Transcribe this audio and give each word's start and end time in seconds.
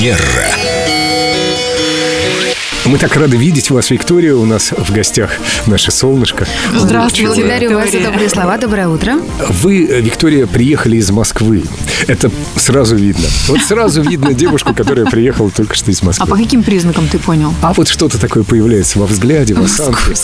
Манера. 0.00 0.69
Мы 2.90 2.98
так 2.98 3.14
рады 3.14 3.36
видеть 3.36 3.70
вас, 3.70 3.90
Виктория. 3.90 4.34
У 4.34 4.44
нас 4.44 4.72
в 4.76 4.92
гостях 4.92 5.30
наше 5.66 5.92
солнышко. 5.92 6.44
Здравствуйте. 6.76 7.40
Благодарю 7.40 7.74
вас 7.76 7.92
за 7.92 8.00
добрые 8.00 8.28
слова. 8.28 8.58
Доброе 8.58 8.88
утро. 8.88 9.20
Вы, 9.48 9.86
э, 9.86 10.00
Виктория, 10.00 10.48
приехали 10.48 10.96
из 10.96 11.08
Москвы. 11.12 11.62
Это 12.08 12.32
сразу 12.56 12.96
видно. 12.96 13.28
Вот 13.46 13.60
сразу 13.60 14.02
видно 14.02 14.34
девушку, 14.34 14.74
которая 14.74 15.06
приехала 15.06 15.52
только 15.52 15.76
что 15.76 15.92
из 15.92 16.02
А 16.02 16.06
Москвы. 16.06 16.26
по 16.26 16.36
каким 16.36 16.64
признакам 16.64 17.06
ты 17.06 17.20
понял? 17.20 17.54
А 17.62 17.72
вот 17.74 17.86
что-то 17.86 18.18
такое 18.18 18.42
появляется 18.42 18.98
во 18.98 19.06
взгляде, 19.06 19.54
в 19.54 19.62
осанке. 19.62 20.16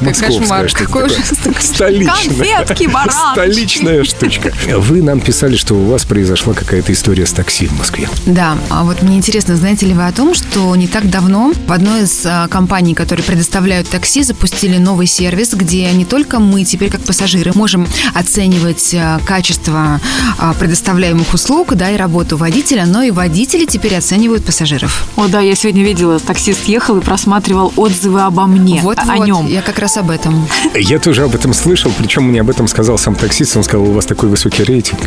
Такое. 0.77 1.07
ужасный 1.07 1.55
Столичная. 1.61 2.65
Конфетки. 2.67 2.91
Столичная 3.33 4.03
штучка. 4.03 4.53
Вы 4.77 5.03
нам 5.03 5.21
писали, 5.21 5.55
что 5.55 5.75
у 5.75 5.85
вас 5.85 6.05
произошла 6.05 6.53
какая-то 6.53 6.93
история 6.93 7.27
с 7.27 7.33
такси 7.33 7.69
в 7.69 7.79
Москве. 7.79 8.09
Да, 8.27 8.59
а 8.71 8.83
вот 8.83 9.03
мне 9.03 9.19
интересно, 9.19 9.55
знаете 9.55 9.87
ли 9.87 9.95
вы 9.95 10.05
о 10.05 10.11
том, 10.11 10.35
что 10.35 10.75
не 10.75 10.89
так 10.89 11.09
давно 11.09 11.53
в 11.69 11.73
одной 11.73 12.03
из 12.03 12.27
компаний, 12.57 12.95
которые 12.95 13.23
предоставляют 13.23 13.87
такси, 13.87 14.23
запустили 14.23 14.79
новый 14.79 15.07
сервис, 15.07 15.53
где 15.53 15.93
не 15.93 16.07
только 16.07 16.39
мы 16.39 16.65
теперь 16.65 16.91
как 16.91 17.03
пассажиры 17.03 17.53
можем 17.55 17.87
оценивать 18.15 18.95
а, 18.95 19.21
качество 19.27 20.01
а, 20.39 20.55
предоставляемых 20.55 21.35
услуг, 21.35 21.75
да, 21.75 21.91
и 21.91 21.99
работу 21.99 22.39
водителя, 22.39 22.87
но 22.87 23.03
и 23.03 23.11
водители 23.11 23.67
теперь 23.67 23.95
оценивают 23.95 24.47
пассажиров. 24.47 25.07
О, 25.17 25.27
да, 25.27 25.41
я 25.41 25.55
сегодня 25.55 25.85
видела, 25.85 26.19
таксист 26.19 26.65
ехал 26.65 26.97
и 26.97 27.03
просматривал 27.03 27.75
отзывы 27.77 28.23
обо 28.23 28.47
мне, 28.47 28.81
вот, 28.81 28.99
о 29.01 29.05
вот, 29.05 29.27
нем. 29.27 29.47
я 29.49 29.61
как 29.61 29.79
раз 29.79 29.99
об 29.99 30.09
этом. 30.09 30.49
Я 30.75 30.99
тоже 30.99 31.25
об 31.25 31.35
этом 31.35 31.53
слышал, 31.53 31.93
причем 31.99 32.25
мне 32.25 32.41
об 32.41 32.49
этом 32.49 32.69
сказал 32.69 32.97
сам 32.97 33.17
таксист. 33.17 33.57
Он 33.57 33.65
сказал, 33.65 33.87
у 33.87 33.93
вас 33.93 34.07
такой 34.07 34.31
высокий 34.31 34.63
рейтинг. 34.63 35.01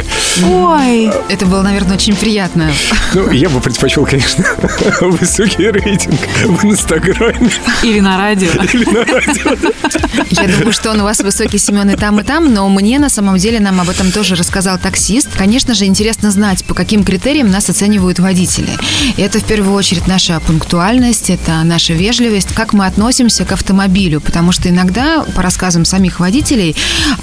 Ой, 0.46 1.10
Это 1.30 1.48
было, 1.48 1.64
наверное, 1.64 1.96
очень 1.96 2.16
приятно. 2.16 2.72
Ну, 3.14 3.32
я 3.32 3.50
бы 3.50 3.60
предпочел, 3.60 4.06
конечно, 4.06 4.46
высокий 5.02 5.72
рейтинг 5.72 6.20
в 6.46 6.66
Инстаграме 6.66 7.39
или 7.84 8.00
на 8.00 8.18
радио. 8.18 8.50
или 8.74 8.86
на 8.86 9.06
радио. 9.06 9.58
Я 10.30 10.48
думаю, 10.48 10.74
что 10.74 10.92
он 10.92 11.02
у 11.02 11.04
вас 11.04 11.20
высокий, 11.20 11.58
Семен, 11.58 11.90
и 11.90 11.96
там, 11.96 12.20
и 12.20 12.24
там, 12.24 12.54
но 12.54 12.68
мне 12.70 13.00
на 13.00 13.10
самом 13.10 13.38
деле 13.38 13.60
нам 13.60 13.80
об 13.82 13.90
этом 13.90 14.12
тоже 14.12 14.36
рассказал 14.36 14.78
таксист. 14.78 15.30
Конечно 15.38 15.74
же, 15.74 15.86
интересно 15.86 16.32
знать, 16.32 16.64
по 16.66 16.74
каким 16.74 17.04
критериям 17.04 17.50
нас 17.50 17.70
оценивают 17.70 18.20
водители. 18.20 18.70
И 19.18 19.22
это 19.22 19.40
в 19.40 19.44
первую 19.46 19.74
очередь 19.76 20.08
наша 20.08 20.40
пунктуальность, 20.42 21.30
это 21.30 21.64
наша 21.64 21.94
вежливость, 21.94 22.54
как 22.54 22.74
мы 22.74 22.86
относимся 22.86 23.46
к 23.46 23.52
автомобилю, 23.52 24.22
потому 24.22 24.52
что 24.52 24.70
иногда, 24.70 25.24
по 25.36 25.42
рассказам 25.42 25.86
самих 25.86 26.20
водителей, 26.20 26.76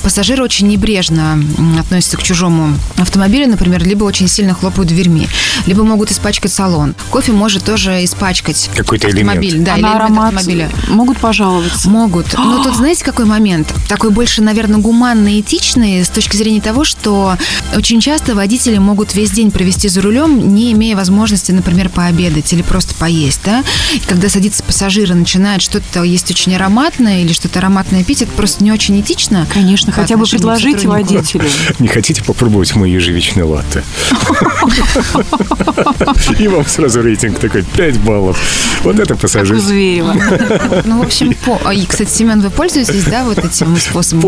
пассажиры 0.03 0.43
очень 0.43 0.69
небрежно 0.69 1.39
относятся 1.79 2.17
к 2.17 2.23
чужому 2.23 2.75
автомобилю, 2.99 3.49
например, 3.49 3.85
либо 3.85 4.05
очень 4.05 4.29
сильно 4.29 4.55
хлопают 4.55 4.89
дверьми, 4.89 5.29
либо 5.67 5.83
могут 5.85 6.11
испачкать 6.11 6.53
салон. 6.53 6.95
Кофе 7.11 7.33
может 7.33 7.65
тоже 7.65 8.05
испачкать 8.05 8.71
Какой-то 8.75 9.09
элемент. 9.09 9.29
автомобиль, 9.29 9.59
да, 9.61 9.75
а 9.75 9.79
аромат 10.07 10.35
автомобиля. 10.35 10.71
могут 10.89 11.19
пожаловаться. 11.19 11.89
Могут. 11.89 12.35
Но 12.35 12.63
тут 12.63 12.75
знаете, 12.77 13.05
какой 13.05 13.25
момент? 13.25 13.73
Такой 13.89 14.11
больше, 14.11 14.43
наверное, 14.43 14.81
гуманный, 14.81 15.41
этичный 15.41 16.05
с 16.05 16.09
точки 16.09 16.37
зрения 16.37 16.61
того, 16.61 16.85
что 16.85 17.37
очень 17.75 18.01
часто 18.01 18.35
водители 18.35 18.79
могут 18.79 19.15
весь 19.15 19.31
день 19.31 19.51
провести 19.51 19.89
за 19.89 20.01
рулем, 20.01 20.55
не 20.55 20.73
имея 20.73 20.97
возможности, 20.97 21.53
например, 21.53 21.89
пообедать 21.89 22.53
или 22.53 22.63
просто 22.63 22.95
поесть, 22.95 23.41
да? 23.45 23.65
И 23.95 23.99
когда 24.01 24.29
садится 24.29 24.63
пассажир 24.63 25.11
и 25.11 25.15
начинает 25.15 25.63
что-то 25.63 26.03
есть 26.03 26.31
очень 26.31 26.55
ароматное 26.55 27.23
или 27.23 27.33
что-то 27.33 27.59
ароматное 27.59 28.05
пить, 28.05 28.23
это 28.23 28.33
просто 28.33 28.65
не 28.65 28.73
очень 28.73 29.01
этично. 29.01 29.47
Конечно, 29.53 29.93
хотя 29.93 30.17
бы 30.17 30.25
предложите 30.25 30.89
водителю. 30.89 31.49
Не 31.79 31.89
хотите 31.89 32.23
попробовать 32.23 32.75
мой 32.75 32.91
ежевичный 32.91 33.45
латте? 33.45 33.83
И 36.39 36.49
вам 36.49 36.67
сразу 36.67 37.03
рейтинг 37.03 37.39
такой 37.39 37.63
5 37.63 37.99
баллов. 38.01 38.39
Вот 38.83 38.99
это 38.99 39.17
пассажир. 39.17 39.57
Зверева. 39.97 40.83
Ну, 40.85 40.99
в 40.99 41.03
общем, 41.03 41.35
по... 41.45 41.61
а, 41.65 41.75
И, 41.75 41.85
кстати, 41.87 42.11
Семен, 42.11 42.41
вы 42.41 42.51
пользуетесь, 42.51 43.05
да, 43.05 43.25
вот 43.25 43.39
этим 43.39 43.77
способом? 43.77 44.23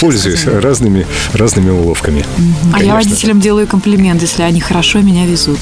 Пользуюсь 0.00 0.44
разными, 0.46 1.06
разными 1.32 1.70
уловками. 1.70 2.24
А 2.72 2.82
я 2.82 2.94
водителям 2.94 3.40
делаю 3.40 3.66
комплимент, 3.66 4.22
если 4.22 4.42
они 4.42 4.60
хорошо 4.60 5.00
меня 5.00 5.26
везут. 5.26 5.60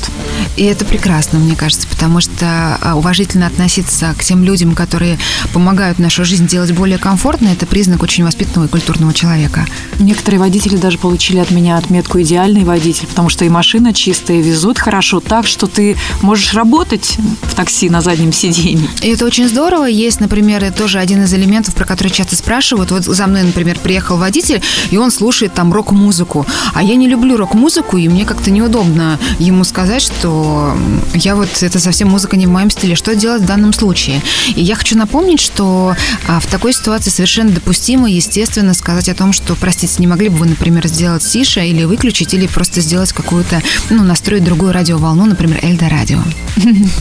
И 0.56 0.64
это 0.64 0.84
прекрасно, 0.84 1.38
мне 1.38 1.56
кажется, 1.56 1.86
потому 1.88 2.20
что 2.20 2.78
а, 2.80 2.94
уважительно 2.96 3.46
относиться 3.46 4.14
к 4.16 4.24
тем 4.24 4.44
людям, 4.44 4.74
которые 4.74 5.18
помогают 5.52 5.98
нашу 5.98 6.24
жизнь 6.24 6.46
делать 6.46 6.72
более 6.72 6.98
комфортной, 6.98 7.52
это 7.52 7.66
признак 7.66 8.02
очень 8.02 8.24
воспитанного 8.24 8.66
и 8.66 8.70
культурного 8.70 9.12
человека. 9.12 9.66
Некоторые 9.98 10.40
водители 10.40 10.76
даже 10.76 10.98
получили 10.98 11.38
от 11.38 11.50
меня 11.50 11.76
отметку 11.76 12.20
«идеальный 12.20 12.64
водитель», 12.64 13.06
потому 13.06 13.28
что 13.28 13.44
и 13.44 13.48
машина 13.48 13.92
чистая, 13.92 14.38
и 14.38 14.42
везут 14.42 14.78
хорошо 14.78 15.20
так, 15.20 15.46
что 15.46 15.66
ты 15.66 15.96
можешь 16.22 16.54
работать 16.54 17.16
в 17.42 17.54
такси 17.54 17.90
на 17.90 18.00
заднем 18.00 18.32
сиденье. 18.32 18.88
И 19.02 19.08
это 19.08 19.24
очень 19.24 19.48
здорово. 19.50 19.86
Есть, 19.86 20.20
например, 20.20 20.72
тоже 20.72 20.98
один 20.98 21.24
из 21.24 21.34
элементов, 21.34 21.74
про 21.74 21.84
который 21.84 22.08
часто 22.08 22.36
спрашивают. 22.36 22.90
Вот 22.90 23.04
за 23.04 23.26
мной, 23.26 23.42
например, 23.42 23.78
приехал 23.78 24.16
водитель, 24.16 24.62
и 24.90 24.96
он 24.96 25.10
слушает 25.10 25.52
там 25.52 25.72
рок-музыку. 25.72 26.46
А 26.72 26.82
я 26.82 26.94
не 26.94 27.08
люблю 27.08 27.36
рок-музыку, 27.36 27.96
и 27.96 28.08
мне 28.08 28.24
как-то 28.24 28.50
неудобно 28.50 29.18
ему 29.38 29.64
сказать, 29.64 30.02
что 30.02 30.76
я 31.14 31.34
вот, 31.34 31.48
это 31.62 31.78
совсем 31.78 32.08
музыка 32.08 32.36
не 32.36 32.46
в 32.46 32.50
моем 32.50 32.70
стиле. 32.70 32.94
Что 32.94 33.14
делать 33.14 33.42
в 33.42 33.46
данном 33.46 33.72
случае? 33.72 34.22
И 34.54 34.62
я 34.62 34.76
хочу 34.76 34.96
напомнить, 34.96 35.40
что 35.40 35.94
а, 36.28 36.40
в 36.40 36.46
такой 36.46 36.72
ситуации 36.72 37.10
совершенно 37.10 37.50
допустимо, 37.50 38.08
естественно, 38.08 38.72
сказать 38.74 39.08
о 39.08 39.14
том, 39.14 39.32
что, 39.32 39.56
простите, 39.56 39.96
не 39.98 40.06
могли 40.06 40.28
бы 40.28 40.36
вы, 40.36 40.46
например, 40.46 40.86
сделать 40.86 41.26
тише 41.26 41.66
или 41.66 41.84
выключить, 41.84 42.34
или 42.34 42.46
просто 42.46 42.80
сделать 42.80 43.12
какую-то, 43.12 43.62
ну, 43.90 44.04
настроить 44.04 44.44
другую 44.44 44.72
радиоволну, 44.72 45.26
например, 45.26 45.58
Эльдо 45.62 45.88
радио. 45.88 46.22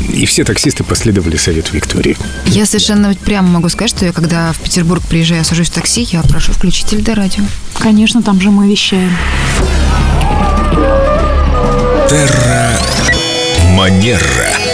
И 0.10 0.26
все 0.26 0.44
таксисты 0.44 0.84
последовали 0.84 1.38
совету 1.38 1.74
Виктории. 1.74 2.18
Я 2.46 2.66
совершенно 2.66 3.14
прямо 3.14 3.48
могу 3.48 3.70
сказать, 3.70 3.92
что 3.92 4.06
я 4.06 4.12
когда 4.12 4.52
в 4.54 4.60
Петербург 4.60 5.04
приезжаю, 5.04 5.46
сажусь 5.46 5.70
в 5.70 5.74
такси, 5.74 6.02
я 6.12 6.22
прошу 6.24 6.52
включить 6.52 6.94
Эльдо 6.94 7.16
радио. 7.16 7.44
Конечно, 7.78 8.24
там 8.24 8.42
же 8.42 8.50
мы 8.50 8.68
вещаем. 8.70 9.16
Манера. 13.76 14.69